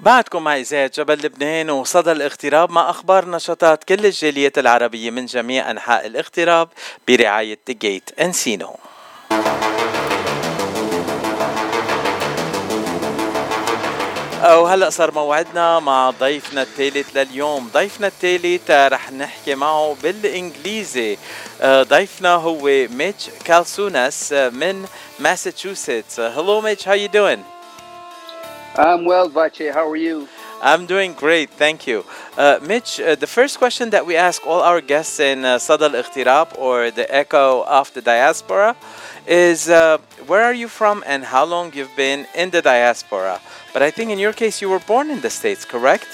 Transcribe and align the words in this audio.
بعدكم 0.00 0.44
مع 0.44 0.56
إذاعة 0.56 0.90
جبل 0.94 1.14
لبنان 1.14 1.70
وصدى 1.70 2.12
الاغتراب 2.12 2.70
مع 2.70 2.90
أخبار 2.90 3.30
نشاطات 3.30 3.84
كل 3.84 4.06
الجاليات 4.06 4.58
العربية 4.58 5.10
من 5.10 5.26
جميع 5.26 5.70
أنحاء 5.70 6.06
الاغتراب 6.06 6.68
برعاية 7.08 7.58
جيت 7.70 8.10
أنسينو 8.20 8.76
وهلا 14.44 14.90
صار 14.90 15.14
موعدنا 15.14 15.80
مع 15.80 16.10
ضيفنا 16.10 16.62
الثالث 16.62 17.16
لليوم. 17.16 17.70
ضيفنا 17.74 18.06
الثالث 18.06 18.70
رح 18.70 19.12
نحكي 19.12 19.54
معه 19.54 19.96
بالإنجليزي. 20.02 21.18
ضيفنا 21.64 22.34
هو 22.34 22.62
ميتش 22.90 23.30
كالسوناس 23.44 24.32
من 24.32 24.86
ماساتشوستس. 25.18 26.20
Hello 26.20 26.60
Mitch, 26.62 26.84
how 26.84 26.94
you 26.94 27.08
doing? 27.08 27.55
I'm 28.78 29.04
well, 29.06 29.28
Vache. 29.28 29.72
How 29.72 29.88
are 29.88 29.96
you? 29.96 30.28
I'm 30.62 30.86
doing 30.86 31.14
great, 31.14 31.50
thank 31.50 31.86
you. 31.86 32.04
Uh, 32.36 32.58
Mitch, 32.62 33.00
uh, 33.00 33.14
the 33.14 33.26
first 33.26 33.58
question 33.58 33.90
that 33.90 34.06
we 34.06 34.16
ask 34.16 34.46
all 34.46 34.60
our 34.60 34.80
guests 34.80 35.20
in 35.20 35.44
uh, 35.44 35.58
Sada 35.58 35.86
al 35.86 36.48
or 36.58 36.90
the 36.90 37.06
Echo 37.14 37.64
of 37.64 37.92
the 37.94 38.02
Diaspora 38.02 38.76
is 39.26 39.68
uh, 39.68 39.98
where 40.26 40.42
are 40.42 40.52
you 40.52 40.68
from 40.68 41.02
and 41.06 41.24
how 41.24 41.44
long 41.44 41.72
you've 41.74 41.94
been 41.96 42.26
in 42.34 42.50
the 42.50 42.62
diaspora? 42.62 43.40
But 43.72 43.82
I 43.82 43.90
think 43.90 44.10
in 44.10 44.18
your 44.18 44.32
case 44.32 44.62
you 44.62 44.68
were 44.68 44.80
born 44.80 45.10
in 45.10 45.20
the 45.20 45.30
States, 45.30 45.64
correct? 45.64 46.08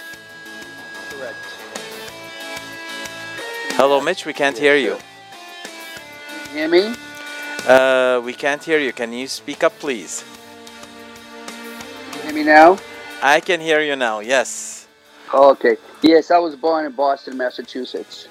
Correct. 1.11 1.37
Hello, 3.75 4.01
Mitch, 4.01 4.25
we 4.25 4.33
can't 4.33 4.59
hear 4.59 4.77
you. 4.77 4.99
Can 6.45 6.53
you 6.53 6.59
hear 6.59 6.69
me? 6.69 6.95
Uh, 7.67 8.21
we 8.25 8.33
can't 8.33 8.63
hear 8.63 8.79
you. 8.79 8.93
Can 8.93 9.13
you 9.13 9.27
speak 9.29 9.63
up, 9.63 9.79
please? 9.79 10.25
Hear 12.33 12.47
me 12.47 12.51
now? 12.51 12.79
I 13.23 13.41
can 13.41 13.61
hear 13.61 13.83
you 13.83 13.95
now, 13.95 14.21
yes. 14.21 14.87
okay. 15.35 15.77
Yes, 16.01 16.31
I 16.31 16.39
was 16.39 16.57
born 16.57 16.87
in 16.87 16.93
Boston, 16.93 17.37
Massachusetts. 17.37 18.27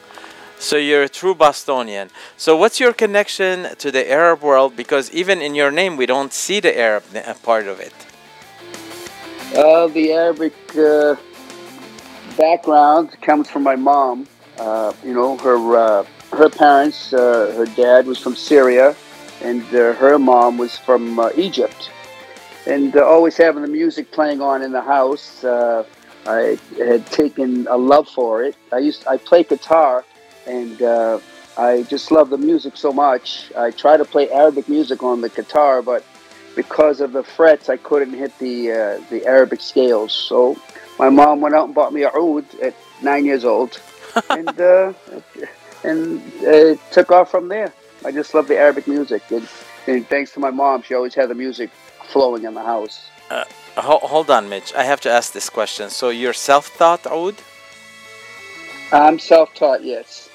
So 0.58 0.76
you're 0.76 1.04
a 1.04 1.10
true 1.10 1.36
Bostonian. 1.36 2.10
So 2.36 2.58
what's 2.58 2.80
your 2.80 2.94
connection 2.94 3.76
to 3.76 3.92
the 3.92 4.12
Arab 4.12 4.42
world? 4.42 4.76
Because 4.76 5.12
even 5.12 5.40
in 5.40 5.54
your 5.54 5.70
name, 5.70 5.98
we 5.98 6.08
don't 6.08 6.34
see 6.34 6.60
the 6.60 6.76
Arab 6.76 7.04
uh, 7.16 7.36
part 7.44 7.68
of 7.68 7.80
it. 7.80 7.94
Uh, 9.56 9.86
the 9.86 10.14
Arabic 10.14 10.56
uh, 10.76 11.16
background 12.36 13.16
comes 13.22 13.52
from 13.52 13.62
my 13.62 13.76
mom. 13.76 14.26
Uh, 14.58 14.94
you 15.06 15.14
know, 15.14 15.38
her 15.38 15.78
uh, 15.78 16.06
her 16.34 16.50
parents, 16.50 17.14
uh, 17.14 17.54
her 17.56 17.68
dad 17.76 18.08
was 18.08 18.18
from 18.18 18.36
Syria, 18.36 18.96
and 19.44 19.62
uh, 19.76 19.94
her 19.94 20.18
mom 20.18 20.58
was 20.58 20.76
from 20.76 21.20
uh, 21.20 21.30
Egypt. 21.36 21.92
And 22.68 22.96
uh, 22.96 23.06
always 23.06 23.38
having 23.38 23.64
the 23.64 23.68
music 23.68 24.12
playing 24.12 24.42
on 24.42 24.62
in 24.62 24.72
the 24.72 24.82
house, 24.82 25.44
uh, 25.44 25.84
I 26.26 26.60
had 26.78 27.06
taken 27.08 27.68
a 27.68 27.78
love 27.78 28.08
for 28.08 28.44
it. 28.44 28.56
I 28.72 28.78
used 28.78 29.08
I 29.08 29.18
play 29.18 29.44
guitar, 29.44 30.06
and 30.46 30.82
uh, 30.82 31.20
I 31.58 31.84
just 31.84 32.12
love 32.12 32.30
the 32.30 32.38
music 32.38 32.78
so 32.78 32.94
much. 32.94 33.52
I 33.58 33.72
try 33.72 33.98
to 33.98 34.06
play 34.06 34.30
Arabic 34.30 34.70
music 34.70 35.02
on 35.02 35.22
the 35.22 35.30
guitar, 35.30 35.82
but 35.82 36.04
because 36.56 37.02
of 37.02 37.14
the 37.14 37.24
frets, 37.24 37.70
I 37.70 37.78
couldn't 37.78 38.14
hit 38.14 38.38
the 38.38 38.72
uh, 38.72 39.02
the 39.10 39.26
Arabic 39.26 39.62
scales. 39.62 40.14
So 40.14 40.56
my 41.00 41.10
mom 41.10 41.42
went 41.42 41.56
out 41.56 41.66
and 41.66 41.74
bought 41.74 41.94
me 41.94 42.04
a 42.04 42.10
oud 42.10 42.46
at 42.62 42.76
nine 43.02 43.26
years 43.26 43.44
old, 43.44 43.82
and 44.30 44.62
uh, 44.62 44.94
and 45.84 46.22
it 46.42 46.80
took 46.92 47.12
off 47.12 47.32
from 47.32 47.48
there. 47.48 47.74
I 48.06 48.12
just 48.12 48.34
love 48.34 48.48
the 48.48 48.58
Arabic 48.58 48.88
music, 48.88 49.24
and, 49.32 49.48
and 49.88 50.08
thanks 50.08 50.32
to 50.34 50.40
my 50.40 50.52
mom, 50.52 50.82
she 50.84 50.94
always 50.94 51.16
had 51.16 51.30
the 51.30 51.36
music 51.36 51.70
flowing 52.12 52.44
in 52.44 52.54
the 52.54 52.64
house. 52.64 53.10
Uh, 53.30 53.46
ho- 53.78 54.06
hold 54.14 54.30
on, 54.30 54.50
Mitch. 54.50 54.74
I 54.74 54.84
have 54.84 55.02
to 55.02 55.10
ask 55.10 55.34
this 55.34 55.50
question. 55.50 55.90
So 55.90 56.10
you're 56.10 56.34
self-taught, 56.34 57.08
Oud? 57.08 57.36
I'm 58.92 59.20
self-taught, 59.20 59.84
yes. 59.84 60.30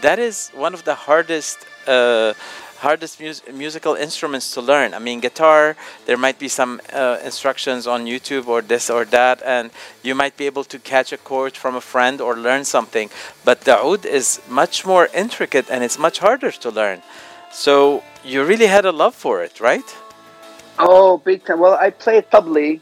That 0.00 0.18
is 0.18 0.50
one 0.50 0.74
of 0.74 0.84
the 0.84 0.94
hardest 0.94 1.58
uh, 1.86 2.34
hardest 2.78 3.20
mus- 3.20 3.42
musical 3.52 3.94
instruments 3.94 4.52
to 4.54 4.60
learn. 4.60 4.92
I 4.92 4.98
mean, 4.98 5.20
guitar, 5.20 5.76
there 6.06 6.18
might 6.18 6.38
be 6.38 6.48
some 6.48 6.80
uh, 6.92 7.18
instructions 7.24 7.86
on 7.86 8.04
YouTube 8.04 8.46
or 8.46 8.60
this 8.60 8.90
or 8.90 9.04
that, 9.06 9.42
and 9.42 9.70
you 10.02 10.14
might 10.14 10.36
be 10.36 10.46
able 10.46 10.64
to 10.64 10.78
catch 10.78 11.12
a 11.12 11.16
chord 11.16 11.56
from 11.56 11.74
a 11.76 11.80
friend 11.80 12.20
or 12.20 12.36
learn 12.36 12.64
something. 12.64 13.08
But 13.44 13.62
the 13.62 13.76
oud 13.78 14.04
is 14.04 14.40
much 14.48 14.84
more 14.84 15.08
intricate 15.14 15.70
and 15.70 15.82
it's 15.84 15.98
much 15.98 16.18
harder 16.18 16.50
to 16.50 16.70
learn. 16.70 17.02
So 17.52 18.02
you 18.24 18.44
really 18.44 18.66
had 18.66 18.84
a 18.84 18.92
love 18.92 19.14
for 19.14 19.42
it, 19.42 19.60
right? 19.60 19.88
Oh, 20.78 21.18
big 21.18 21.44
time. 21.44 21.60
Well, 21.60 21.74
I 21.74 21.90
play 21.90 22.22
tabli 22.22 22.80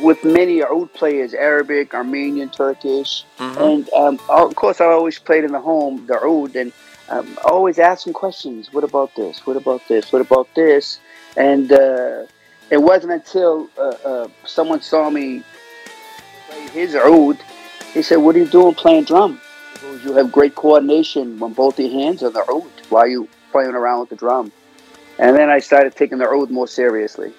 with 0.00 0.24
many 0.24 0.62
oud 0.62 0.92
players, 0.94 1.34
Arabic, 1.34 1.94
Armenian, 1.94 2.50
Turkish. 2.50 3.24
Mhm. 3.38 3.56
And 3.56 3.90
um, 3.92 4.20
of 4.28 4.54
course, 4.54 4.80
I 4.80 4.86
always 4.86 5.18
played 5.18 5.44
in 5.44 5.52
the 5.52 5.60
home, 5.60 6.06
the 6.06 6.18
oud, 6.22 6.56
and 6.56 6.72
um, 7.08 7.38
always 7.44 7.78
asking 7.78 8.12
questions. 8.12 8.72
What 8.72 8.84
about 8.84 9.14
this? 9.14 9.46
What 9.46 9.56
about 9.56 9.82
this? 9.88 10.12
What 10.12 10.22
about 10.22 10.48
this? 10.54 10.98
And 11.36 11.70
uh, 11.72 12.26
it 12.70 12.78
wasn't 12.78 13.12
until 13.12 13.68
uh, 13.78 13.94
uh, 14.04 14.28
someone 14.44 14.80
saw 14.80 15.08
me 15.10 15.42
play 16.48 16.68
his 16.68 16.94
oud, 16.94 17.38
he 17.92 18.02
said, 18.02 18.16
what 18.16 18.36
are 18.36 18.40
you 18.40 18.46
doing 18.46 18.74
playing 18.74 19.04
drum? 19.04 19.40
Goes, 19.80 20.04
you 20.04 20.12
have 20.14 20.32
great 20.32 20.54
coordination 20.54 21.42
on 21.42 21.52
both 21.52 21.78
your 21.78 21.90
hands 21.90 22.22
on 22.22 22.32
the 22.32 22.40
oud. 22.50 22.70
Why 22.88 23.00
are 23.00 23.08
you 23.08 23.28
playing 23.52 23.74
around 23.74 24.00
with 24.00 24.08
the 24.10 24.16
drum? 24.16 24.52
And 25.18 25.36
then 25.36 25.48
I 25.50 25.60
started 25.60 25.94
taking 25.94 26.18
the 26.18 26.28
oud 26.28 26.50
more 26.50 26.68
seriously. 26.68 27.32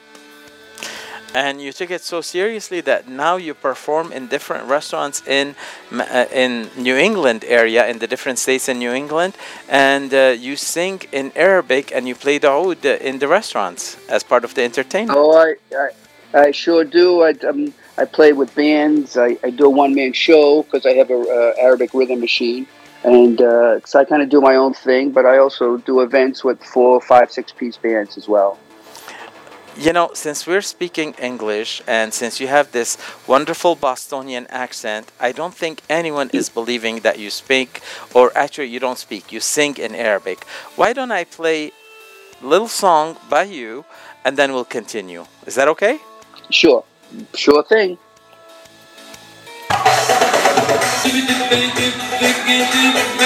and 1.34 1.62
you 1.62 1.72
took 1.72 1.92
it 1.92 2.02
so 2.02 2.22
seriously 2.22 2.82
that 2.82 3.08
now 3.08 3.36
you 3.38 3.54
perform 3.54 4.12
in 4.12 4.28
different 4.28 4.64
restaurants 4.68 5.22
in 5.28 5.56
uh, 5.92 6.26
in 6.32 6.70
New 6.78 6.96
England 6.96 7.44
area 7.46 7.82
in 7.92 8.00
the 8.00 8.08
different 8.08 8.40
states 8.40 8.68
in 8.70 8.80
New 8.80 8.94
England 8.94 9.34
and 9.68 10.14
uh, 10.14 10.34
you 10.46 10.56
sing 10.56 11.02
in 11.12 11.32
Arabic 11.36 11.92
and 11.96 12.08
you 12.08 12.16
play 12.16 12.38
the 12.40 12.50
oud 12.50 12.86
in 12.86 13.20
the 13.20 13.28
restaurants 13.28 13.98
as 14.10 14.24
part 14.24 14.44
of 14.44 14.52
the 14.56 14.64
entertainment 14.64 15.18
Oh, 15.20 15.32
I, 15.46 15.50
I, 15.84 15.90
I 16.34 16.52
sure 16.52 16.84
do. 16.84 17.24
I, 17.24 17.32
um, 17.48 17.74
I 17.98 18.06
play 18.06 18.34
with 18.34 18.54
bands. 18.54 19.18
I, 19.18 19.38
I 19.44 19.50
do 19.50 19.66
a 19.66 19.70
one 19.70 19.94
man 19.96 20.14
show 20.14 20.64
because 20.64 20.86
I 20.86 20.94
have 20.94 21.10
a 21.10 21.20
uh, 21.20 21.54
Arabic 21.68 21.94
rhythm 21.94 22.20
machine, 22.20 22.68
and 23.04 23.42
uh, 23.42 23.80
so 23.86 24.00
I 24.00 24.06
kind 24.06 24.22
of 24.22 24.30
do 24.30 24.42
my 24.42 24.56
own 24.56 24.74
thing. 24.74 25.12
But 25.12 25.26
I 25.26 25.38
also 25.38 25.78
do 25.78 26.02
events 26.02 26.44
with 26.44 26.64
four, 26.64 27.02
five, 27.02 27.32
six 27.32 27.52
piece 27.52 27.78
bands 27.78 28.18
as 28.18 28.28
well. 28.28 28.58
You 29.80 29.94
know, 29.94 30.10
since 30.16 30.48
we're 30.48 30.64
speaking 30.64 31.14
English 31.22 31.84
and 31.86 32.12
since 32.12 32.40
you 32.40 32.48
have 32.48 32.72
this 32.72 32.98
wonderful 33.28 33.76
Bostonian 33.76 34.48
accent, 34.48 35.12
I 35.20 35.32
don't 35.32 35.54
think 35.54 35.84
anyone 35.88 36.32
is 36.34 36.50
believing 36.50 37.02
that 37.02 37.20
you 37.20 37.30
speak, 37.30 37.82
or 38.12 38.36
actually, 38.36 38.70
you 38.70 38.80
don't 38.80 38.98
speak, 38.98 39.32
you 39.32 39.40
sing 39.40 39.78
in 39.78 39.94
Arabic. 39.94 40.46
Why 40.76 40.94
don't 40.94 41.12
I 41.12 41.26
play 41.26 41.72
a 42.42 42.46
little 42.46 42.68
song 42.68 43.18
by 43.30 43.44
you 43.44 43.86
and 44.26 44.36
then 44.36 44.52
we'll 44.52 44.66
continue? 44.66 45.26
Is 45.46 45.54
that 45.56 45.68
okay? 45.68 46.00
Sure, 46.50 46.84
sure 47.36 47.64
thing. 47.64 48.00
gidip 51.50 51.96
gidip 52.48 53.17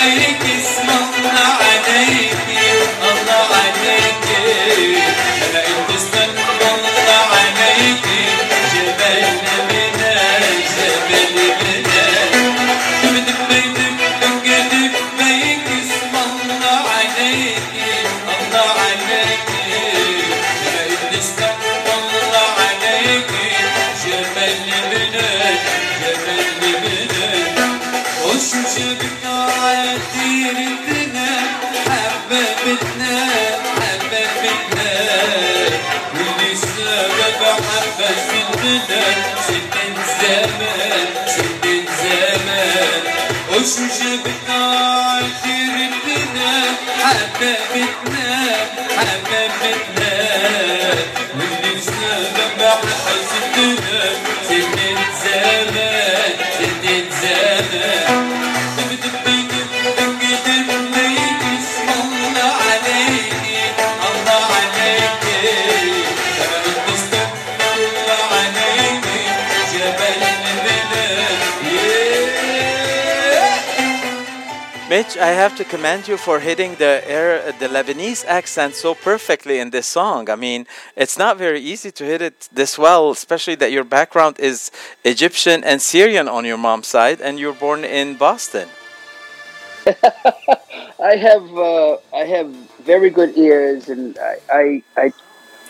حببتنا 32.31 33.18
ولسه 36.13 37.08
بحبك 37.42 38.00
من 38.34 38.46
غناك 38.63 39.31
Mitch, 75.01 75.18
I 75.18 75.31
have 75.44 75.56
to 75.57 75.63
commend 75.63 76.07
you 76.07 76.15
for 76.15 76.39
hitting 76.39 76.75
the 76.75 77.01
air, 77.09 77.51
the 77.53 77.68
Lebanese 77.68 78.24
accent 78.27 78.75
so 78.75 78.94
perfectly 78.94 79.57
in 79.57 79.71
this 79.71 79.88
song. 79.88 80.30
I 80.30 80.36
mean, 80.36 80.68
it's 80.95 81.18
not 81.18 81.39
very 81.39 81.59
easy 81.59 81.89
to 81.94 82.03
hit 82.03 82.21
it 82.21 82.48
this 82.53 82.77
well, 82.77 83.09
especially 83.09 83.56
that 83.56 83.71
your 83.71 83.83
background 83.83 84.39
is 84.39 84.69
Egyptian 85.03 85.63
and 85.63 85.81
Syrian 85.81 86.27
on 86.27 86.45
your 86.45 86.59
mom's 86.59 86.86
side, 86.86 87.19
and 87.19 87.39
you're 87.39 87.59
born 87.68 87.83
in 87.83 88.15
Boston. 88.15 88.69
I 91.12 91.15
have 91.27 91.48
uh, 91.57 91.98
I 92.21 92.24
have 92.36 92.50
very 92.92 93.09
good 93.09 93.36
ears, 93.36 93.89
and 93.89 94.19
I 94.19 94.36
I, 94.63 94.83
I 95.03 95.13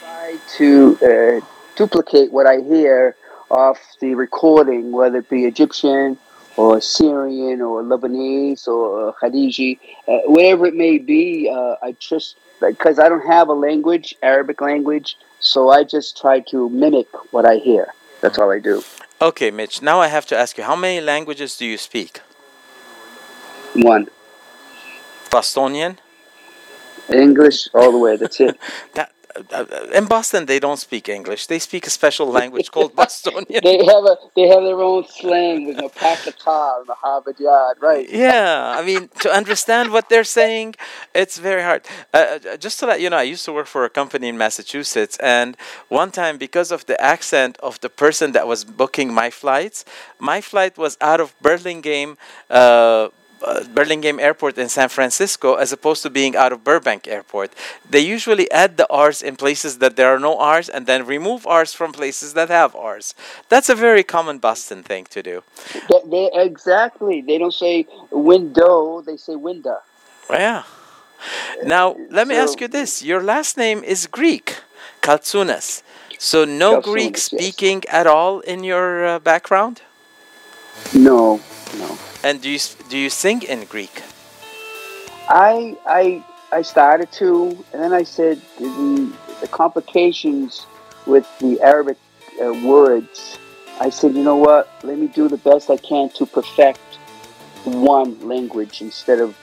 try 0.01 0.38
to 0.57 0.69
uh, 1.10 1.45
duplicate 1.78 2.33
what 2.33 2.48
I 2.48 2.57
hear 2.74 3.16
off 3.50 3.80
the 4.01 4.13
recording, 4.16 4.92
whether 4.92 5.19
it 5.19 5.30
be 5.30 5.45
Egyptian 5.45 6.18
or 6.57 6.81
Syrian 6.81 7.62
or 7.62 7.83
Lebanese 7.83 8.68
or 8.68 9.09
uh, 9.09 9.12
Khaliji, 9.13 9.80
uh, 10.07 10.19
whatever 10.25 10.65
it 10.65 10.75
may 10.75 10.98
be. 10.98 11.50
Uh, 11.50 11.75
I 11.81 11.95
just 12.00 12.38
because 12.59 13.00
I 13.00 13.09
don't 13.09 13.25
have 13.25 13.48
a 13.50 13.53
language, 13.53 14.15
Arabic 14.21 14.62
language, 14.62 15.18
so 15.39 15.69
I 15.69 15.83
just 15.83 16.19
try 16.19 16.42
to 16.51 16.69
mimic 16.69 17.07
what 17.33 17.45
I 17.45 17.56
hear. 17.56 17.94
That's 18.21 18.38
all 18.38 18.51
I 18.51 18.59
do. 18.59 18.83
Okay, 19.19 19.51
Mitch. 19.51 19.81
Now 19.81 20.00
I 20.00 20.07
have 20.07 20.25
to 20.27 20.38
ask 20.38 20.57
you, 20.57 20.63
how 20.63 20.75
many 20.75 21.01
languages 21.01 21.57
do 21.57 21.65
you 21.65 21.77
speak? 21.77 22.21
One 23.74 24.07
Bostonian. 25.31 26.00
English 27.09 27.68
all 27.74 27.92
the 27.92 27.97
way. 27.97 28.18
That's 28.18 28.39
it. 28.39 28.57
That 28.94 29.12
in 29.94 30.06
Boston 30.06 30.45
they 30.45 30.60
don't 30.60 30.78
speak 30.78 31.10
English. 31.10 31.48
They 31.48 31.60
speak 31.60 31.88
a 31.88 31.89
special 31.89 32.28
language 32.28 32.72
called 32.75 32.95
Bostonian. 32.95 33.62
they 33.63 33.78
have 33.78 34.04
a 34.06 34.18
they 34.36 34.48
have 34.48 34.63
their 34.63 34.81
own 34.81 35.06
slang 35.07 35.68
with 35.68 35.75
you 35.75 35.81
know, 35.81 35.89
pack 35.89 36.24
the 36.24 36.33
car 36.33 36.81
in 36.81 36.88
the 36.88 36.94
Harvard 36.94 37.39
Yard, 37.39 37.78
right? 37.81 38.07
Yeah, 38.10 38.75
I 38.78 38.83
mean 38.83 39.10
to 39.19 39.31
understand 39.31 39.92
what 39.92 40.10
they're 40.10 40.24
saying, 40.24 40.75
it's 41.13 41.38
very 41.38 41.63
hard. 41.63 41.86
Uh, 42.13 42.39
uh, 42.51 42.57
just 42.57 42.80
to 42.80 42.86
let 42.86 43.01
you 43.01 43.10
know, 43.10 43.18
I 43.18 43.24
used 43.24 43.45
to 43.45 43.54
work 43.54 43.68
for 43.68 43.86
a 43.86 43.89
company 43.89 44.28
in 44.28 44.38
Massachusetts, 44.38 45.18
and 45.18 45.57
one 45.89 46.12
time 46.12 46.38
because 46.38 46.72
of 46.72 46.86
the 46.86 47.00
accent 47.01 47.57
of 47.62 47.80
the 47.81 47.89
person 47.89 48.31
that 48.33 48.48
was 48.48 48.63
booking 48.63 49.13
my 49.13 49.30
flights, 49.30 49.86
my 50.19 50.42
flight 50.42 50.78
was 50.78 50.98
out 51.01 51.19
of 51.19 51.33
Burlingame. 51.42 52.18
Uh, 52.50 53.10
uh, 53.44 53.64
Burlingame 53.74 54.20
Airport 54.20 54.58
in 54.58 54.70
San 54.70 54.90
Francisco 54.90 55.56
as 55.56 55.72
opposed 55.72 56.04
to 56.04 56.10
being 56.10 56.36
out 56.36 56.52
of 56.52 56.64
Burbank 56.64 57.08
Airport. 57.08 57.52
They 57.90 58.00
usually 58.00 58.50
add 58.52 58.78
the 58.78 58.88
R's 58.90 59.22
in 59.22 59.36
places 59.36 59.78
that 59.80 59.96
there 59.96 60.14
are 60.14 60.20
no 60.20 60.38
R's 60.38 60.70
and 60.70 60.86
then 60.86 61.06
remove 61.06 61.46
R's 61.48 61.74
from 61.74 61.92
places 61.92 62.34
that 62.34 62.50
have 62.50 62.76
R's. 62.76 63.14
That's 63.50 63.70
a 63.70 63.76
very 63.76 64.04
common 64.04 64.38
Boston 64.40 64.84
thing 64.84 65.06
to 65.12 65.22
do. 65.24 65.44
They, 65.90 66.02
they, 66.10 66.30
exactly. 66.34 67.22
They 67.22 67.38
don't 67.38 67.54
say 67.54 67.88
window; 68.12 69.02
they 69.02 69.18
say 69.18 69.36
window. 69.36 69.78
Yeah. 70.30 70.64
Now, 71.64 71.96
let 72.10 72.28
me 72.28 72.36
So- 72.36 72.42
ask 72.42 72.62
you 72.62 72.68
this. 72.68 73.04
Your 73.04 73.22
last 73.22 73.58
name 73.58 73.84
is 73.84 74.08
Greek, 74.08 74.58
Kaltsunas. 75.02 75.84
So 76.18 76.46
no 76.46 76.82
Kaltsunas, 76.82 76.84
Greek 76.84 77.14
yes. 77.14 77.24
speaking 77.24 77.84
at 77.90 78.08
all 78.08 78.40
in 78.42 78.64
your 78.64 79.06
uh, 79.06 79.20
background? 79.20 79.82
No, 80.94 81.40
no. 81.78 81.98
And 82.23 82.41
do 82.41 82.50
you 82.50 82.59
do 82.89 82.97
you 82.97 83.09
sing 83.09 83.41
in 83.44 83.65
Greek? 83.65 84.03
I 85.27 85.75
I 85.85 86.23
I 86.51 86.62
started 86.62 87.12
to, 87.13 87.50
and 87.73 87.81
then 87.81 87.94
I 87.94 88.03
said 88.03 88.41
the 88.59 89.12
the 89.39 89.47
complications 89.47 90.65
with 91.07 91.27
the 91.39 91.59
Arabic 91.62 91.97
uh, 92.41 92.53
words. 92.63 93.38
I 93.79 93.89
said, 93.89 94.13
you 94.13 94.23
know 94.23 94.35
what? 94.35 94.69
Let 94.83 95.00
me 95.00 95.07
do 95.07 95.27
the 95.27 95.38
best 95.38 95.71
I 95.71 95.77
can 95.77 96.09
to 96.12 96.25
perfect 96.27 96.79
one 97.63 98.27
language 98.27 98.81
instead 98.81 99.19
of 99.19 99.35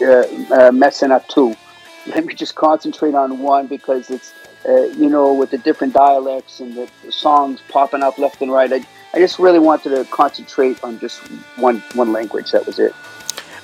uh, 0.00 0.26
uh, 0.54 0.72
messing 0.72 1.10
up 1.10 1.26
two. 1.28 1.54
Let 2.06 2.26
me 2.26 2.34
just 2.34 2.54
concentrate 2.54 3.14
on 3.14 3.38
one 3.38 3.68
because 3.68 4.10
it's 4.10 4.34
uh, 4.68 4.82
you 5.02 5.08
know 5.08 5.32
with 5.32 5.50
the 5.50 5.58
different 5.58 5.94
dialects 5.94 6.60
and 6.60 6.74
the, 6.74 6.90
the 7.04 7.12
songs 7.12 7.60
popping 7.68 8.02
up 8.02 8.18
left 8.18 8.42
and 8.42 8.52
right. 8.52 8.70
I, 8.70 8.84
I 9.14 9.18
just 9.18 9.38
really 9.38 9.58
wanted 9.58 9.90
to 9.90 10.04
concentrate 10.10 10.82
on 10.82 10.98
just 10.98 11.20
one 11.56 11.82
one 11.94 12.12
language. 12.12 12.50
That 12.52 12.66
was 12.66 12.78
it. 12.78 12.94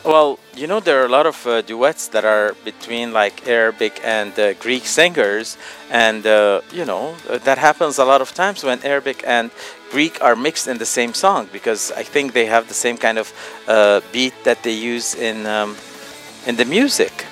Well, 0.04 0.38
you 0.54 0.66
know 0.66 0.80
there 0.80 1.00
are 1.02 1.06
a 1.06 1.08
lot 1.08 1.26
of 1.26 1.46
uh, 1.46 1.62
duets 1.62 2.08
that 2.08 2.24
are 2.24 2.54
between 2.64 3.12
like 3.12 3.46
Arabic 3.48 4.00
and 4.04 4.38
uh, 4.38 4.52
Greek 4.54 4.86
singers, 4.86 5.56
and 5.90 6.26
uh, 6.26 6.60
you 6.72 6.84
know 6.84 7.14
uh, 7.28 7.38
that 7.38 7.58
happens 7.58 7.98
a 7.98 8.04
lot 8.04 8.20
of 8.20 8.32
times 8.32 8.62
when 8.62 8.82
Arabic 8.84 9.22
and 9.26 9.50
Greek 9.90 10.22
are 10.22 10.36
mixed 10.36 10.68
in 10.68 10.78
the 10.78 10.86
same 10.86 11.14
song 11.14 11.48
because 11.52 11.92
I 11.92 12.02
think 12.02 12.32
they 12.32 12.46
have 12.46 12.68
the 12.68 12.74
same 12.74 12.96
kind 12.96 13.18
of 13.18 13.32
uh, 13.66 14.00
beat 14.12 14.34
that 14.44 14.62
they 14.62 14.74
use 14.94 15.14
in 15.14 15.46
um, 15.46 15.76
in 16.46 16.56
the 16.56 16.64
music. 16.64 17.24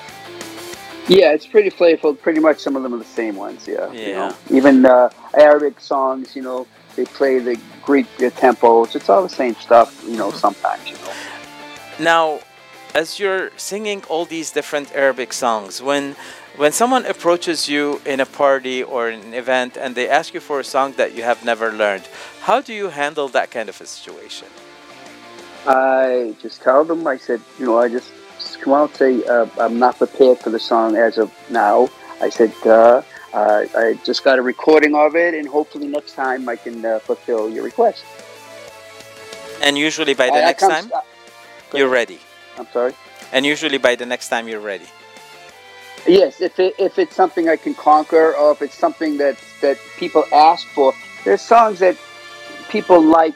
Yeah, 1.08 1.32
it's 1.32 1.46
pretty 1.46 1.70
playful. 1.70 2.14
Pretty 2.14 2.40
much 2.40 2.58
some 2.58 2.74
of 2.74 2.82
them 2.82 2.92
are 2.94 2.98
the 2.98 3.04
same 3.04 3.36
ones. 3.36 3.68
Yeah. 3.68 3.92
You 3.92 4.08
Yeah. 4.08 4.12
know, 4.12 4.36
even 4.50 4.84
uh, 4.84 5.08
Arabic 5.34 5.80
songs, 5.80 6.34
you 6.34 6.42
know, 6.42 6.66
they 6.96 7.04
play 7.04 7.38
the 7.38 7.56
Greek 7.87 8.06
tempos. 8.19 8.94
It's 8.97 9.09
all 9.09 9.23
the 9.23 9.37
same 9.43 9.55
stuff. 9.55 10.05
You 10.06 10.19
know, 10.19 10.31
sometimes. 10.31 10.85
You 10.91 10.97
know. 10.97 11.12
Now, 11.99 12.41
as 12.94 13.19
you're 13.19 13.50
singing 13.56 14.03
all 14.09 14.25
these 14.27 14.50
different 14.50 14.94
Arabic 14.94 15.33
songs, 15.33 15.81
when 15.81 16.17
when 16.56 16.73
someone 16.73 17.05
approaches 17.06 17.69
you 17.69 18.00
in 18.05 18.19
a 18.21 18.27
party 18.27 18.83
or 18.83 19.09
an 19.09 19.35
event 19.35 19.77
and 19.77 19.94
they 19.94 20.09
ask 20.09 20.35
you 20.35 20.41
for 20.41 20.59
a 20.61 20.65
song 20.65 20.94
that 20.97 21.15
you 21.15 21.23
have 21.23 21.44
never 21.44 21.71
learned, 21.71 22.09
how 22.43 22.61
do 22.61 22.73
you 22.73 22.88
handle 22.88 23.29
that 23.29 23.50
kind 23.50 23.69
of 23.69 23.81
a 23.81 23.87
situation? 23.87 24.49
I 25.67 26.35
just 26.41 26.62
tell 26.62 26.85
them. 26.85 27.06
I 27.06 27.19
said, 27.19 27.41
you 27.59 27.67
know, 27.67 27.79
I 27.79 27.88
just, 27.88 28.11
just 28.38 28.61
come 28.61 28.73
out 28.73 28.88
and 28.88 28.97
say 28.97 29.25
uh, 29.25 29.47
I'm 29.59 29.79
not 29.79 29.99
prepared 29.99 30.38
for 30.38 30.50
the 30.50 30.59
song 30.59 30.97
as 30.97 31.19
of 31.19 31.31
now. 31.50 31.88
I 32.23 32.31
said 32.31 32.55
uh, 32.65 33.03
uh, 33.37 33.67
I 33.77 33.99
just 34.05 34.25
got 34.25 34.38
a 34.38 34.43
recording 34.43 34.94
of 34.94 35.15
it, 35.15 35.35
and 35.35 35.47
hopefully 35.47 35.87
next 35.87 36.12
time 36.15 36.49
I 36.49 36.56
can 36.56 36.85
uh, 36.85 36.99
fulfill 37.00 37.50
your 37.50 37.65
request. 37.65 38.03
And 39.62 39.77
usually 39.77 40.15
by 40.15 40.27
the 40.27 40.37
I- 40.37 40.38
I 40.38 40.44
next 40.50 40.62
come- 40.62 40.73
time, 40.73 40.91
uh, 40.94 41.00
you're 41.77 41.88
ready. 42.00 42.19
I'm 42.59 42.67
sorry. 42.73 42.94
And 43.33 43.44
usually 43.44 43.79
by 43.79 43.94
the 43.97 44.06
next 44.06 44.29
time, 44.31 44.49
you're 44.49 44.61
ready. 44.75 44.87
Yes, 46.06 46.41
if 46.41 46.59
it, 46.59 46.75
if 46.79 46.99
it's 46.99 47.15
something 47.17 47.49
I 47.49 47.56
can 47.56 47.75
conquer, 47.75 48.35
or 48.37 48.53
if 48.53 48.62
it's 48.62 48.79
something 48.79 49.19
that 49.19 49.37
that 49.61 49.77
people 49.99 50.25
ask 50.33 50.67
for, 50.69 50.94
there's 51.25 51.43
songs 51.43 51.81
that 51.81 51.97
people 52.69 53.00
like 53.03 53.35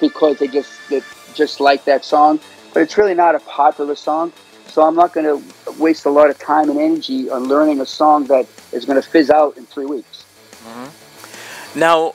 because 0.00 0.38
they 0.38 0.46
just 0.48 0.70
that 0.90 1.02
just 1.34 1.58
like 1.58 1.84
that 1.86 2.04
song, 2.04 2.38
but 2.74 2.82
it's 2.82 2.96
really 2.98 3.14
not 3.14 3.34
a 3.34 3.40
popular 3.40 3.96
song. 3.96 4.32
So 4.76 4.82
I'm 4.82 4.94
not 4.94 5.14
going 5.14 5.24
to 5.24 5.38
waste 5.80 6.04
a 6.04 6.10
lot 6.10 6.28
of 6.28 6.38
time 6.38 6.68
and 6.68 6.78
energy 6.78 7.30
on 7.30 7.48
learning 7.48 7.80
a 7.80 7.86
song 7.86 8.26
that 8.26 8.46
is 8.72 8.84
going 8.84 9.00
to 9.00 9.08
fizz 9.08 9.30
out 9.30 9.56
in 9.56 9.64
three 9.64 9.86
weeks. 9.86 10.26
Now, 11.74 12.12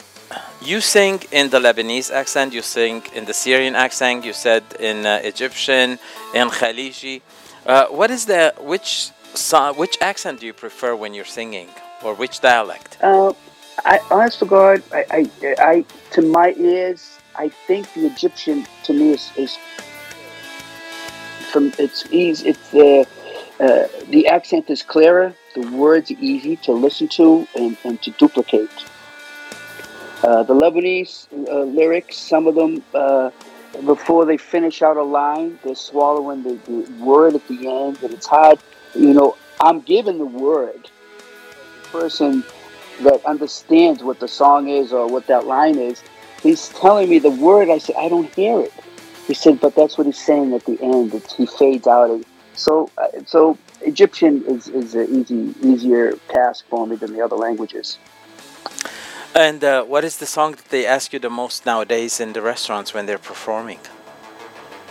you 0.61 0.79
sing 0.79 1.23
in 1.31 1.49
the 1.49 1.59
Lebanese 1.59 2.11
accent, 2.11 2.53
you 2.53 2.61
sing 2.61 3.01
in 3.15 3.25
the 3.25 3.33
Syrian 3.33 3.73
accent, 3.73 4.23
you 4.23 4.33
said 4.33 4.63
in 4.79 5.07
uh, 5.07 5.21
Egyptian, 5.23 5.97
in 6.35 6.49
Khaliji. 6.49 7.23
Uh, 7.65 7.87
what 7.87 8.11
is 8.11 8.27
the 8.27 8.53
which 8.59 9.09
which 9.81 9.97
accent 9.99 10.39
do 10.41 10.45
you 10.45 10.53
prefer 10.53 10.95
when 10.95 11.15
you're 11.15 11.33
singing, 11.39 11.69
or 12.03 12.13
which 12.13 12.41
dialect? 12.41 12.91
Uh, 13.01 13.33
I, 13.85 13.97
honest 14.11 14.37
to 14.37 14.45
God, 14.45 14.83
I, 14.93 15.01
I, 15.09 15.21
I, 15.71 15.85
to 16.11 16.21
my 16.21 16.53
ears, 16.57 17.17
I 17.35 17.49
think 17.65 17.91
the 17.95 18.05
Egyptian 18.05 18.67
to 18.83 18.93
me 18.93 19.13
is, 19.13 19.31
is 19.35 19.57
from 21.51 21.73
it's 21.77 22.05
easy. 22.11 22.49
It's 22.49 22.73
uh, 22.73 23.03
uh, 23.63 23.87
the 24.09 24.27
accent 24.27 24.69
is 24.69 24.81
clearer. 24.81 25.33
The 25.53 25.69
words 25.71 26.11
easy 26.11 26.55
to 26.57 26.71
listen 26.71 27.07
to 27.09 27.47
and, 27.55 27.77
and 27.83 28.01
to 28.01 28.11
duplicate. 28.11 28.69
Uh, 30.23 30.43
the 30.43 30.53
Lebanese 30.53 31.27
uh, 31.49 31.63
lyrics, 31.63 32.15
some 32.17 32.47
of 32.47 32.55
them, 32.55 32.83
uh, 32.93 33.31
before 33.85 34.25
they 34.25 34.37
finish 34.37 34.81
out 34.81 34.97
a 34.97 35.03
line, 35.03 35.59
they're 35.63 35.75
swallowing 35.75 36.43
the, 36.43 36.53
the 36.65 37.03
word 37.03 37.35
at 37.35 37.47
the 37.47 37.67
end, 37.67 37.97
and 38.01 38.13
it's 38.13 38.27
hard. 38.27 38.59
You 38.93 39.13
know, 39.13 39.35
I'm 39.59 39.81
given 39.81 40.17
the 40.17 40.25
word. 40.25 40.89
The 41.75 41.99
person 41.99 42.43
that 43.01 43.25
understands 43.25 44.03
what 44.03 44.19
the 44.19 44.27
song 44.27 44.69
is 44.69 44.93
or 44.93 45.07
what 45.07 45.27
that 45.27 45.47
line 45.47 45.77
is, 45.77 46.01
he's 46.43 46.69
telling 46.69 47.09
me 47.09 47.19
the 47.19 47.31
word. 47.31 47.69
I 47.69 47.79
said, 47.79 47.95
I 47.97 48.07
don't 48.07 48.31
hear 48.35 48.59
it. 48.59 48.73
He 49.27 49.33
said, 49.33 49.59
but 49.59 49.75
that's 49.75 49.97
what 49.97 50.07
he's 50.07 50.19
saying 50.19 50.53
at 50.53 50.65
the 50.65 50.81
end. 50.81 51.13
It's, 51.13 51.35
he 51.35 51.45
fades 51.45 51.87
out. 51.87 52.23
So, 52.53 52.89
uh, 52.97 53.07
so 53.25 53.57
Egyptian 53.81 54.43
is, 54.45 54.67
is 54.67 54.93
an 54.95 55.07
easy, 55.15 55.55
easier 55.61 56.13
task 56.29 56.65
for 56.69 56.85
me 56.85 56.95
than 56.95 57.13
the 57.13 57.21
other 57.21 57.35
languages. 57.35 57.97
And 59.33 59.63
uh, 59.63 59.83
what 59.85 60.03
is 60.03 60.17
the 60.17 60.25
song 60.25 60.51
that 60.53 60.69
they 60.69 60.85
ask 60.85 61.13
you 61.13 61.19
the 61.19 61.29
most 61.29 61.65
nowadays 61.65 62.19
in 62.19 62.33
the 62.33 62.41
restaurants 62.41 62.93
when 62.93 63.05
they're 63.05 63.17
performing? 63.17 63.79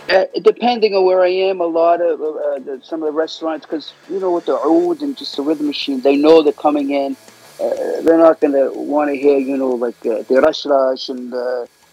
Uh, 0.09 0.25
depending 0.41 0.95
on 0.95 1.05
where 1.05 1.21
I 1.21 1.29
am, 1.29 1.61
a 1.61 1.65
lot 1.65 2.01
of 2.01 2.19
uh, 2.19 2.59
the, 2.59 2.81
some 2.83 3.03
of 3.03 3.05
the 3.05 3.11
restaurants, 3.11 3.65
because 3.65 3.93
you 4.09 4.19
know, 4.19 4.31
with 4.31 4.45
the 4.45 4.57
oud 4.57 5.01
and 5.01 5.15
just 5.15 5.35
the 5.35 5.43
rhythm 5.43 5.67
machine, 5.67 6.01
they 6.01 6.15
know 6.15 6.41
they're 6.41 6.53
coming 6.53 6.89
in. 6.89 7.15
Uh, 7.61 8.01
they're 8.01 8.17
not 8.17 8.41
going 8.41 8.53
to 8.53 8.71
want 8.73 9.11
to 9.11 9.15
hear, 9.15 9.37
you 9.37 9.55
know, 9.55 9.69
like 9.69 9.95
uh, 10.07 10.23
the 10.23 10.41
rush 10.41 10.65
rush 10.65 11.09
and 11.09 11.31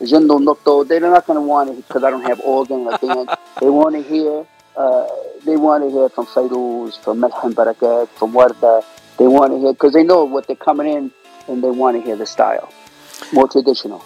They're 0.00 0.20
not 0.20 1.26
going 1.26 1.36
to 1.36 1.40
want 1.40 1.70
it 1.70 1.76
because 1.76 2.04
I 2.04 2.10
don't 2.10 2.22
have 2.22 2.40
organ 2.40 2.86
or 2.86 2.98
band. 2.98 3.30
They 3.60 3.68
want 3.70 3.94
to 3.96 4.02
hear 4.02 4.46
uh, 4.76 5.08
they 5.44 5.56
want 5.56 5.82
to 5.82 5.90
hear 5.90 6.08
from 6.08 6.26
Fairuz, 6.26 6.98
from 7.02 7.20
Melhem 7.20 7.52
Barakat, 7.52 8.08
from 8.10 8.32
Warda. 8.32 8.84
They 9.18 9.26
want 9.26 9.52
to 9.52 9.58
hear 9.58 9.72
because 9.72 9.92
they 9.92 10.04
know 10.04 10.24
what 10.24 10.46
they're 10.46 10.54
coming 10.54 10.86
in, 10.86 11.10
and 11.48 11.64
they 11.64 11.70
want 11.70 11.96
to 11.96 12.02
hear 12.02 12.14
the 12.14 12.26
style, 12.26 12.72
more 13.32 13.48
traditional. 13.48 14.04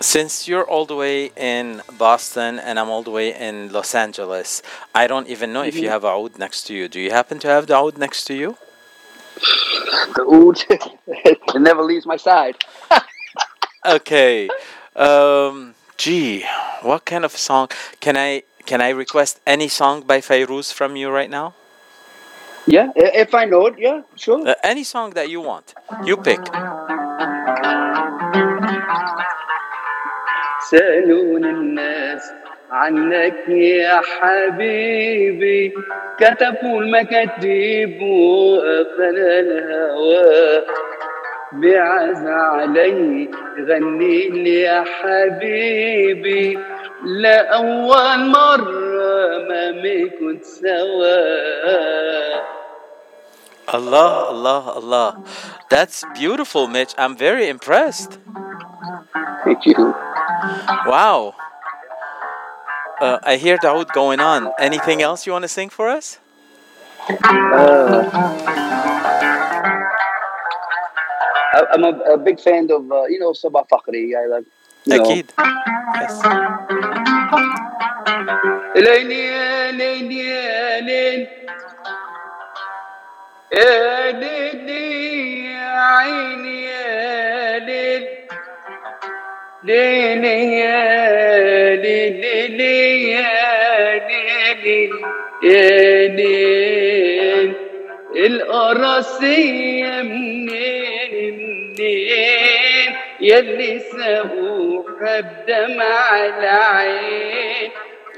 Since 0.00 0.48
you're 0.48 0.64
all 0.64 0.86
the 0.86 0.96
way 0.96 1.30
in 1.36 1.82
Boston 1.98 2.58
and 2.58 2.78
I'm 2.78 2.90
all 2.90 3.02
the 3.02 3.10
way 3.10 3.34
in 3.34 3.72
Los 3.72 3.94
Angeles, 3.94 4.60
I 4.94 5.06
don't 5.06 5.28
even 5.28 5.52
know 5.52 5.62
if 5.62 5.76
you 5.76 5.88
have 5.88 6.04
a 6.04 6.08
oud 6.08 6.38
next 6.38 6.64
to 6.64 6.74
you. 6.74 6.88
Do 6.88 7.00
you 7.00 7.10
happen 7.10 7.38
to 7.38 7.48
have 7.48 7.66
the 7.68 7.76
oud 7.76 7.96
next 7.98 8.24
to 8.24 8.34
you? 8.34 8.56
The 10.16 10.24
oud, 10.38 10.58
it 11.06 11.40
never 11.60 11.82
leaves 11.82 12.06
my 12.06 12.16
side. 12.16 12.56
Okay. 13.86 14.48
Um, 14.95 15.75
gee, 15.97 16.45
what 16.81 17.05
kind 17.05 17.25
of 17.25 17.31
song 17.37 17.69
can 17.99 18.17
I 18.17 18.43
can 18.65 18.81
I 18.81 18.89
request 18.89 19.39
any 19.47 19.67
song 19.67 20.01
by 20.01 20.19
Fairuz 20.21 20.73
from 20.73 20.95
you 20.95 21.09
right 21.09 21.29
now? 21.29 21.53
Yeah, 22.67 22.87
i- 22.95 23.15
if 23.23 23.33
I 23.33 23.45
know 23.45 23.65
it, 23.67 23.75
yeah, 23.79 24.01
sure. 24.15 24.47
Uh, 24.47 24.53
any 24.63 24.83
song 24.83 25.11
that 25.11 25.29
you 25.29 25.41
want. 25.41 25.73
You 26.05 26.17
pick. 26.17 26.39
سألون 30.71 31.45
الناس 31.45 32.31
عنك 32.71 33.49
يا 33.49 34.01
حبيبي 34.01 35.73
كتبوا 36.19 36.81
المكاتب 36.81 38.01
وقفل 38.01 39.17
الهوى 39.19 40.63
بعز 41.53 42.27
علي 42.27 43.29
غني 43.59 44.29
لي 44.29 44.61
يا 44.61 44.83
حبيبي 44.83 46.59
لا 47.03 47.55
أول 47.55 48.29
مرة 48.29 49.37
ما 49.49 49.71
كنت 50.19 50.45
سوا 50.45 52.49
Allah, 53.71 54.33
Allah, 54.33 54.63
Allah. 54.81 55.23
That's 55.69 56.03
beautiful, 56.15 56.67
Mitch. 56.67 56.95
I'm 56.97 57.15
very 57.15 57.47
impressed. 57.49 58.17
Thank 59.45 59.67
you. 59.67 59.93
Wow. 60.87 61.35
Uh, 62.99 63.19
I 63.21 63.35
hear 63.37 63.59
the 63.61 63.69
oud 63.69 63.93
going 63.93 64.19
on. 64.19 64.51
Anything 64.59 65.03
else 65.03 65.27
you 65.27 65.33
want 65.33 65.43
to 65.43 65.47
sing 65.47 65.69
for 65.69 65.87
us? 65.87 66.17
Uh, 67.09 68.09
I- 68.11 69.12
I'm 71.54 71.84
a, 71.84 71.88
a 72.14 72.18
big 72.18 72.40
fan 72.40 72.70
of, 72.70 72.90
uh, 72.90 73.04
you 73.04 73.18
know, 73.20 73.32
Sabah 73.32 73.66
Fakhri. 73.68 74.14
I 74.16 74.26
like, 74.26 74.44
you 74.86 74.98
know. 74.98 75.22
Yes. 76.00 76.22
ليل 78.76 79.10
يا 79.12 79.70
ليل 79.70 80.12
يا 80.12 80.80
ليل 80.80 81.26
يا 83.52 84.10
يا 85.44 85.78
عيني 85.78 86.64
يا 86.64 87.58
ليل 87.58 88.08
ليل 89.64 90.24
يا 90.24 91.76
ليل 91.76 92.20
ليل 92.56 92.60
يا 92.60 93.98
ليل 94.08 94.90
يا 95.42 96.08
ليل 96.08 97.54
القراصية 98.16 100.02
منين 100.02 100.93
الليل 101.12 102.94
يلي 103.20 103.78
سقوف 103.78 105.02
الدم 105.02 105.82
على 105.82 106.46
عين 106.46 107.70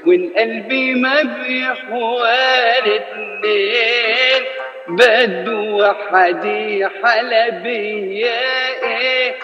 والقلب 0.05 0.73
ما 0.73 1.21
بيحوال 1.21 3.01
الليل 3.17 4.43
بدو 4.89 5.85
حدي 6.11 6.87
حلبية 6.87 8.29
إيه 8.83 9.35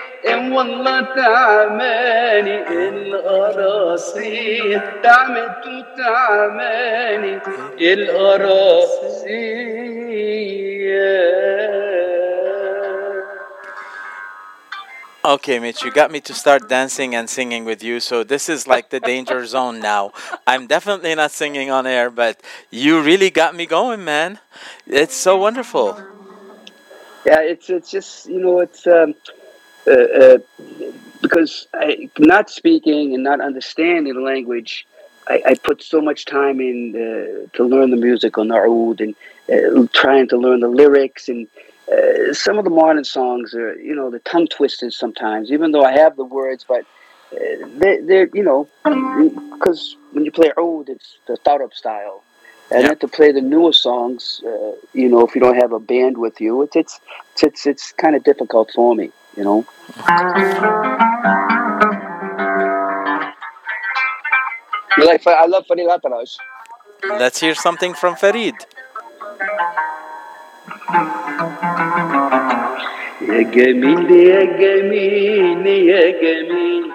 والله 0.51 1.01
تعماني 1.15 2.57
القراصي 2.89 4.81
تعمت 5.03 5.65
تعماني 5.97 7.39
القراصير 10.83 11.62
Okay, 15.25 15.57
Mitch, 15.57 15.83
you 15.83 15.91
got 15.91 16.11
me 16.11 16.19
to 16.19 16.33
start 16.33 16.67
dancing 16.67 17.15
and 17.15 17.29
singing 17.29 17.63
with 17.63 17.81
you, 17.81 18.01
so 18.01 18.25
this 18.25 18.49
is 18.49 18.67
like 18.67 18.89
the 18.89 18.99
danger 18.99 19.45
zone 19.45 19.79
now. 19.79 20.11
I'm 20.45 20.67
definitely 20.67 21.15
not 21.15 21.31
singing 21.31 21.71
on 21.71 21.87
air, 21.87 22.09
but 22.09 22.41
you 22.69 23.01
really 23.01 23.29
got 23.29 23.55
me 23.55 23.65
going, 23.65 24.03
man. 24.03 24.39
It's 24.85 25.15
so 25.15 25.37
wonderful. 25.37 25.97
Yeah, 27.25 27.39
it's 27.39 27.69
it's 27.69 27.89
just 27.89 28.25
you 28.25 28.37
know 28.37 28.59
it's 28.59 28.85
um, 28.85 29.15
uh, 29.87 29.91
uh, 29.91 30.37
because 31.21 31.67
I, 31.73 32.09
not 32.19 32.49
speaking 32.49 33.13
and 33.13 33.23
not 33.23 33.39
understanding 33.39 34.15
the 34.15 34.19
language, 34.19 34.85
I, 35.29 35.41
I 35.45 35.53
put 35.55 35.81
so 35.81 36.01
much 36.01 36.25
time 36.25 36.59
in 36.59 36.95
uh, 36.95 37.47
to 37.55 37.63
learn 37.63 37.91
the 37.91 37.97
music 37.97 38.37
on 38.37 38.49
the 38.49 38.55
oud 38.55 38.99
and 38.99 39.15
uh, 39.49 39.87
trying 39.93 40.27
to 40.29 40.37
learn 40.37 40.59
the 40.59 40.67
lyrics 40.67 41.29
and 41.29 41.47
uh, 41.91 42.33
some 42.33 42.57
of 42.57 42.63
the 42.63 42.69
modern 42.69 43.03
songs 43.03 43.53
are 43.53 43.75
you 43.75 43.95
know 43.95 44.09
the 44.09 44.19
tongue 44.19 44.47
twisters 44.47 44.97
sometimes 44.97 45.51
even 45.51 45.71
though 45.71 45.83
I 45.83 45.91
have 45.91 46.15
the 46.15 46.25
words 46.25 46.65
but 46.67 46.85
uh, 47.33 47.67
they 47.77 47.99
they're 47.99 48.29
you 48.33 48.43
know 48.43 48.67
because 49.53 49.95
when 50.11 50.25
you 50.25 50.31
play 50.31 50.51
oud 50.57 50.89
it's 50.89 51.17
the 51.27 51.35
thought 51.37 51.61
up 51.61 51.73
style 51.73 52.23
and 52.71 52.85
then 52.87 52.97
to 52.99 53.07
play 53.07 53.31
the 53.31 53.41
newer 53.41 53.73
songs, 53.73 54.41
uh, 54.45 54.71
you 54.93 55.09
know, 55.09 55.25
if 55.25 55.35
you 55.35 55.41
don't 55.41 55.57
have 55.57 55.73
a 55.73 55.79
band 55.79 56.17
with 56.17 56.41
you, 56.41 56.63
it's 56.63 56.75
it's 56.75 56.99
it's 57.33 57.43
it's, 57.43 57.65
it's 57.67 57.91
kind 57.91 58.15
of 58.15 58.23
difficult 58.23 58.71
for 58.73 58.95
me, 58.95 59.11
you 59.37 59.43
know. 59.43 59.65
Like, 64.97 65.25
I 65.27 65.45
love 65.45 65.65
Farid 65.67 65.87
Atrash. 65.87 66.37
Let's 67.03 67.39
hear 67.39 67.53
something 67.53 67.93
from 67.93 68.15
Farid. 68.15 68.55
يا 73.29 73.41
جميل 73.41 74.11
يا 74.11 74.43
جميل 74.43 75.67
يا 75.67 76.09
جميل 76.09 76.85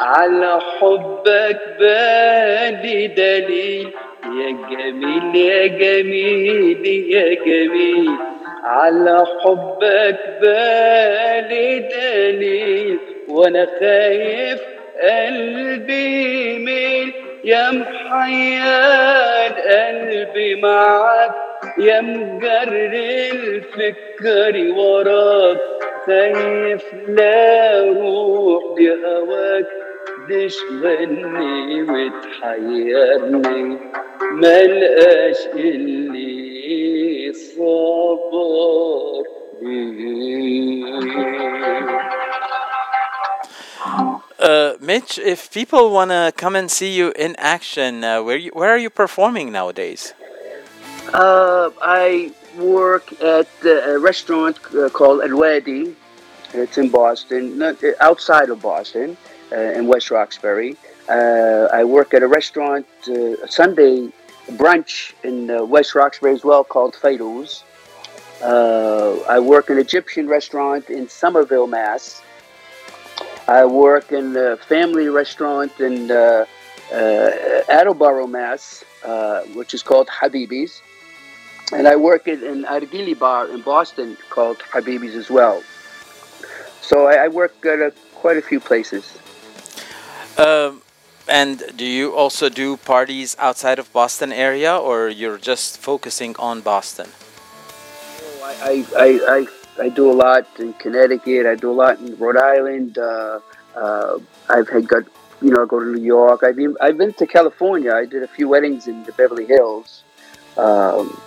على 0.00 0.60
حبك 0.80 1.60
بالي 1.78 3.06
دليل. 3.06 3.90
يا 4.24 4.50
جميل 4.70 5.36
يا 5.36 5.66
جميل 5.66 6.86
يا 6.86 7.34
جميل 7.34 8.10
على 8.64 9.26
حبك 9.40 10.18
بالي 10.40 11.78
دليل. 11.78 12.98
وأنا 13.28 13.66
خايف 13.80 14.60
قلبي 15.02 16.54
يميل 16.54 17.12
يا 17.44 17.70
محير 17.70 19.52
قلبي 19.70 20.54
معاك. 20.54 21.43
يا 21.77 22.01
مجري 22.01 23.31
الفكر 23.31 24.71
وراك 24.77 25.57
خايف 26.05 26.83
لا 27.07 27.83
روح 27.83 28.63
بهواك 28.77 29.67
تشغلني 30.29 31.81
وتحيرني 31.81 33.77
ملقاش 34.31 35.47
اللي 35.55 37.33
صبر 37.33 39.19
Uh, 44.39 44.73
Mitch, 44.79 45.17
if 45.19 45.51
people 45.51 45.91
want 45.91 46.11
to 46.11 46.31
come 46.37 46.55
and 46.55 46.71
see 46.71 46.95
you 46.95 47.11
in 47.17 47.35
action, 47.37 48.03
uh, 48.03 48.23
where 48.23 48.37
you, 48.37 48.51
where 48.53 48.69
are 48.69 48.77
you 48.77 48.89
performing 48.89 49.51
nowadays? 49.51 50.13
Uh, 51.12 51.70
I 51.82 52.32
work 52.56 53.12
at 53.20 53.48
a 53.64 53.98
restaurant 53.98 54.58
uh, 54.74 54.88
called 54.88 55.22
El 55.22 55.36
Wadi. 55.36 55.94
It's 56.52 56.78
in 56.78 56.88
Boston, 56.88 57.58
not, 57.58 57.82
uh, 57.84 57.92
outside 58.00 58.48
of 58.48 58.62
Boston, 58.62 59.16
uh, 59.52 59.56
in 59.56 59.86
West 59.86 60.10
Roxbury. 60.10 60.76
Uh, 61.08 61.68
I 61.72 61.84
work 61.84 62.14
at 62.14 62.22
a 62.22 62.28
restaurant, 62.28 62.86
uh, 63.08 63.36
a 63.42 63.48
Sunday 63.48 64.10
brunch 64.52 65.12
in 65.22 65.68
West 65.68 65.94
Roxbury 65.94 66.32
as 66.32 66.44
well 66.44 66.64
called 66.64 66.94
Fados. 66.94 67.62
I 68.42 69.38
work 69.38 69.70
in 69.70 69.76
an 69.76 69.82
Egyptian 69.82 70.28
restaurant 70.28 70.90
in 70.90 71.08
Somerville, 71.08 71.66
Mass. 71.66 72.22
I 73.46 73.64
work 73.64 74.12
in 74.12 74.36
a 74.36 74.56
family 74.56 75.08
restaurant 75.08 75.78
in 75.80 76.10
Attleboro, 76.90 78.26
Mass, 78.26 78.84
which 79.54 79.74
is 79.74 79.82
called 79.82 80.08
Habibi's. 80.08 80.80
And 81.72 81.88
I 81.88 81.96
work 81.96 82.28
at 82.28 82.42
an 82.42 82.64
Argili 82.64 83.18
bar 83.18 83.48
in 83.48 83.62
Boston 83.62 84.16
called 84.30 84.58
Habibi's 84.58 85.14
as 85.14 85.30
well. 85.30 85.62
So 86.80 87.06
I, 87.06 87.24
I 87.24 87.28
work 87.28 87.64
at 87.64 87.80
a, 87.80 87.92
quite 88.14 88.36
a 88.36 88.42
few 88.42 88.60
places. 88.60 89.18
Um, 90.38 90.82
And 91.26 91.62
do 91.74 91.86
you 91.86 92.12
also 92.14 92.50
do 92.50 92.76
parties 92.76 93.34
outside 93.38 93.78
of 93.78 93.90
Boston 93.92 94.30
area, 94.30 94.76
or 94.76 95.08
you're 95.08 95.38
just 95.38 95.78
focusing 95.78 96.36
on 96.38 96.60
Boston? 96.60 97.08
I, 98.42 98.52
I, 98.70 98.74
I, 99.04 99.08
I, 99.36 99.46
I 99.84 99.88
do 99.88 100.10
a 100.10 100.16
lot 100.24 100.46
in 100.58 100.74
Connecticut. 100.74 101.46
I 101.46 101.54
do 101.54 101.70
a 101.70 101.78
lot 101.84 101.98
in 101.98 102.14
Rhode 102.18 102.36
Island. 102.36 102.98
Uh, 102.98 103.40
uh, 103.74 104.18
I've 104.50 104.68
had 104.68 104.86
got 104.86 105.04
you 105.40 105.50
know 105.50 105.64
go 105.64 105.80
to 105.80 105.86
New 105.86 106.04
York. 106.04 106.42
I've 106.44 106.56
been 106.56 106.76
I've 106.78 106.98
been 106.98 107.14
to 107.14 107.26
California. 107.26 107.92
I 107.94 108.04
did 108.04 108.22
a 108.22 108.28
few 108.28 108.46
weddings 108.46 108.86
in 108.86 109.04
the 109.04 109.12
Beverly 109.12 109.46
Hills. 109.46 110.04
Um, 110.58 111.18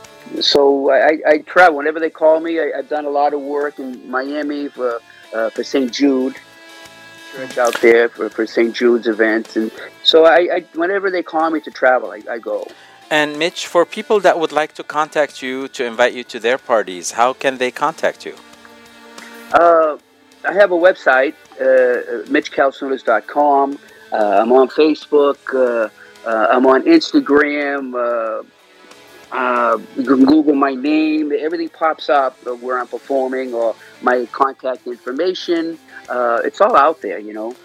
so 0.42 0.92
I, 0.92 1.20
I, 1.28 1.38
travel 1.40 1.78
whenever 1.78 2.00
they 2.00 2.10
call 2.10 2.40
me. 2.40 2.60
I, 2.60 2.72
I've 2.78 2.90
done 2.90 3.06
a 3.06 3.10
lot 3.10 3.34
of 3.34 3.42
work 3.42 3.80
in 3.80 4.10
Miami 4.10 4.68
for 4.70 5.00
uh, 5.34 5.50
for 5.50 5.64
St. 5.64 5.92
Jude 5.92 6.36
church 7.34 7.58
out 7.58 7.80
there 7.82 8.10
for, 8.10 8.30
for 8.30 8.46
St. 8.48 8.74
Jude's 8.74 9.08
events, 9.08 9.56
and 9.56 9.72
so 10.04 10.26
I, 10.26 10.40
I 10.56 10.66
whenever 10.74 11.12
they 11.12 11.24
call 11.24 11.50
me 11.50 11.60
to 11.62 11.72
travel, 11.72 12.12
I, 12.12 12.22
I 12.30 12.40
go. 12.40 12.68
And 13.10 13.40
Mitch, 13.40 13.68
for 13.68 13.86
people 13.86 14.20
that 14.22 14.38
would 14.38 14.52
like 14.52 14.74
to 14.74 14.84
contact 14.84 15.42
you 15.42 15.70
to 15.70 15.86
invite 15.86 16.14
you 16.14 16.24
to 16.26 16.40
their 16.40 16.58
parties, 16.58 17.12
how 17.12 17.34
can 17.34 17.58
they 17.58 17.72
contact 17.72 18.26
you? 18.26 18.36
Uh, 19.54 19.98
I 20.44 20.54
have 20.54 20.72
a 20.72 20.76
website, 20.76 21.34
uh, 21.60 22.26
mitchkaltsunas.com. 22.28 23.80
Uh, 24.12 24.16
I'm 24.16 24.52
on 24.52 24.68
Facebook. 24.68 25.40
Uh, 25.54 25.90
uh, 26.28 26.48
I'm 26.52 26.66
on 26.66 26.84
Instagram. 26.84 28.46
Uh, 29.32 29.78
you 29.98 30.04
can 30.04 30.26
Google 30.26 30.56
my 30.56 30.74
name. 30.74 31.32
Everything 31.32 31.70
pops 31.70 32.10
up 32.10 32.38
where 32.62 32.80
I'm 32.80 32.88
performing 32.88 33.54
or 33.54 33.76
my 34.02 34.26
contact 34.32 34.88
information. 34.88 35.78
Uh, 36.10 36.40
it's 36.46 36.62
all 36.62 36.76
out 36.76 37.02
there, 37.02 37.20
you 37.20 37.34
know. 37.34 37.56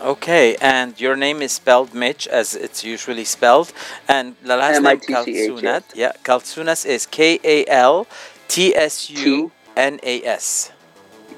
Okay, 0.00 0.56
and 0.62 0.98
your 0.98 1.14
name 1.14 1.42
is 1.42 1.52
spelled 1.52 1.92
Mitch 1.92 2.26
as 2.26 2.54
it's 2.54 2.82
usually 2.82 3.26
spelled, 3.26 3.70
and 4.08 4.34
the 4.42 4.56
last 4.56 4.80
name 4.80 4.98
Kaltsunas. 4.98 5.82
Yeah, 5.94 6.12
Kaltsunas 6.24 6.86
is 6.86 7.04
K 7.04 7.38
A 7.44 7.66
L 7.66 8.06
T 8.48 8.74
S 8.74 9.10
U 9.10 9.52
N 9.76 10.00
A 10.02 10.22
S. 10.24 10.72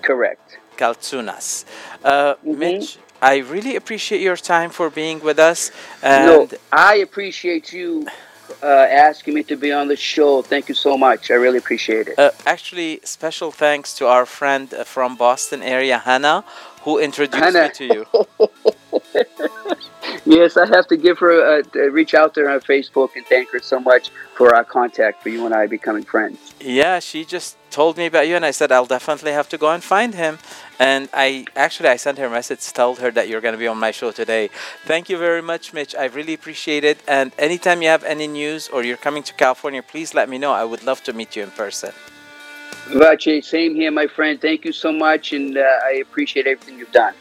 Correct. 0.01 0.59
Kaltsunas. 0.77 1.65
Uh, 2.05 2.35
Mhm. 2.45 2.57
Mitch, 2.59 2.99
I 3.21 3.39
really 3.39 3.75
appreciate 3.75 4.21
your 4.21 4.37
time 4.37 4.71
for 4.71 4.91
being 4.91 5.19
with 5.19 5.41
us, 5.41 5.73
no, 6.03 6.43
and 6.43 6.55
I 6.71 6.97
appreciate 6.97 7.73
you 7.73 8.07
uh, 8.63 8.67
asking 8.67 9.35
me 9.35 9.43
to 9.45 9.57
be 9.57 9.73
on 9.73 9.89
the 9.89 9.97
show. 9.97 10.43
Thank 10.43 10.69
you 10.69 10.75
so 10.75 10.97
much. 10.97 11.31
I 11.31 11.35
really 11.35 11.59
appreciate 11.59 12.09
it. 12.09 12.19
Uh, 12.19 12.31
actually, 12.47 13.01
special 13.05 13.51
thanks 13.51 13.95
to 13.99 14.07
our 14.07 14.27
friend 14.27 14.73
uh, 14.73 14.85
from 14.85 15.17
Boston 15.17 15.63
area, 15.63 15.99
Hannah, 15.99 16.45
who 16.83 16.99
introduced 16.99 17.43
Hannah. 17.43 17.69
me 17.69 17.75
to 17.75 17.85
you. 17.95 18.07
Yes, 20.25 20.57
I 20.57 20.67
have 20.67 20.87
to 20.89 20.97
give 20.97 21.19
her 21.19 21.59
a, 21.59 21.63
uh, 21.75 21.79
reach 21.91 22.15
out 22.15 22.35
to 22.35 22.43
her 22.43 22.51
on 22.51 22.61
Facebook 22.61 23.11
and 23.17 23.27
thank 23.27 23.51
her 23.51 23.59
so 23.59 23.81
much 23.81 24.11
for 24.35 24.55
our 24.55 24.65
contact, 24.65 25.23
for 25.23 25.31
you 25.31 25.45
and 25.47 25.55
I 25.55 25.67
becoming 25.67 26.05
friends. 26.05 26.55
Yeah, 26.61 27.01
she 27.01 27.25
just 27.25 27.57
told 27.72 27.98
me 27.98 28.06
about 28.06 28.28
you, 28.28 28.36
and 28.36 28.46
I 28.46 28.52
said 28.52 28.72
I'll 28.72 28.86
definitely 28.98 29.32
have 29.32 29.50
to 29.50 29.58
go 29.58 29.70
and 29.72 29.84
find 29.84 30.16
him. 30.16 30.40
And 30.80 31.10
I 31.14 31.46
actually 31.56 31.90
I 31.90 31.98
sent 31.98 32.18
her 32.18 32.26
a 32.26 32.30
message, 32.30 32.62
told 32.74 33.00
her 33.00 33.12
that 33.12 33.28
you're 33.28 33.42
going 33.42 33.54
to 33.54 33.64
be 33.66 33.68
on 33.68 33.78
my 33.78 33.92
show 33.92 34.12
today. 34.12 34.50
Thank 34.86 35.10
you 35.10 35.18
very 35.18 35.42
much, 35.42 35.74
Mitch. 35.74 35.94
I 35.96 36.06
really 36.06 36.34
appreciate 36.34 36.84
it. 36.84 36.98
And 37.08 37.32
anytime 37.38 37.82
you 37.82 37.90
have 37.90 38.04
any 38.04 38.28
news 38.28 38.68
or 38.68 38.84
you're 38.84 39.04
coming 39.08 39.24
to 39.24 39.34
California, 39.34 39.82
please 39.84 40.14
let 40.14 40.28
me 40.30 40.38
know. 40.38 40.54
I 40.54 40.66
would 40.72 40.84
love 40.84 41.04
to 41.04 41.14
meet 41.14 41.36
you 41.36 41.44
in 41.44 41.52
person. 41.52 41.92
Vache, 42.90 43.44
same 43.44 43.76
here, 43.76 43.92
my 43.92 44.08
friend. 44.08 44.40
Thank 44.40 44.64
you 44.64 44.72
so 44.72 44.92
much, 44.92 45.34
and 45.34 45.58
uh, 45.58 45.90
I 45.90 45.94
appreciate 46.06 46.48
everything 46.48 46.80
you've 46.80 46.92
done. 46.92 47.14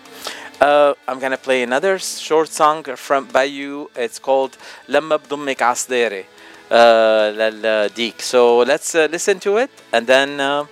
Uh, 0.61 0.95
I'm 1.09 1.19
gonna 1.19 1.37
play 1.37 1.63
another 1.63 1.99
short 1.99 2.49
song 2.49 2.85
from 2.85 3.27
by 3.27 3.45
you. 3.45 3.91
It's 3.95 4.19
called 4.19 4.57
لما 4.89 5.17
بضمك 5.17 5.63
عصديري 5.63 6.25
Uh, 6.72 7.90
Deek. 7.94 8.22
So 8.22 8.60
let's 8.60 8.96
uh, 8.96 9.10
listen 9.12 9.40
to 9.42 9.58
it, 9.58 9.70
and 9.92 10.08
then 10.08 10.40
uh, 10.40 10.66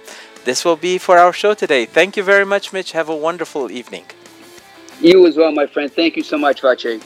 this 0.46 0.64
will 0.64 0.78
be 0.78 0.98
for 0.98 1.18
our 1.18 1.34
show 1.34 1.54
today. 1.54 1.86
Thank 1.86 2.16
you 2.16 2.24
very 2.24 2.46
much, 2.46 2.72
Mitch. 2.72 2.94
Have 2.94 3.10
a 3.10 3.16
wonderful 3.16 3.70
evening. 3.70 4.06
You 5.02 5.28
as 5.28 5.36
well, 5.36 5.52
my 5.52 5.68
friend. 5.68 5.92
Thank 5.92 6.16
you 6.16 6.24
so 6.24 6.38
much, 6.38 6.62
Vache. 6.62 7.02